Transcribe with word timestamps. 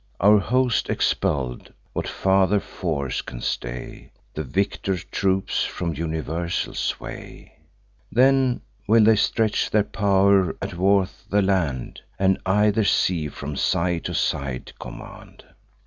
Our 0.19 0.39
host 0.39 0.89
expell'd, 0.89 1.71
what 1.93 2.07
farther 2.07 2.59
force 2.59 3.21
can 3.21 3.39
stay 3.39 4.11
The 4.33 4.41
victor 4.43 4.97
troops 4.97 5.63
from 5.63 5.93
universal 5.93 6.73
sway? 6.73 7.59
Then 8.11 8.61
will 8.87 9.03
they 9.03 9.15
stretch 9.15 9.69
their 9.69 9.83
pow'r 9.83 10.57
athwart 10.59 11.11
the 11.29 11.43
land, 11.43 12.01
And 12.17 12.39
either 12.47 12.83
sea 12.83 13.27
from 13.27 13.55
side 13.55 14.05
to 14.05 14.15
side 14.15 14.73
command. 14.79 15.43